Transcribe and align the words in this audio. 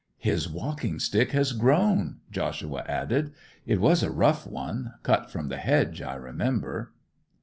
'His 0.17 0.49
walking 0.49 0.97
stick 0.97 1.29
has 1.33 1.53
grown!' 1.53 2.21
Joshua 2.31 2.83
added. 2.89 3.33
'It 3.67 3.79
was 3.79 4.01
a 4.01 4.09
rough 4.09 4.47
one—cut 4.47 5.29
from 5.29 5.49
the 5.49 5.57
hedge, 5.57 6.01
I 6.01 6.15
remember. 6.15 6.91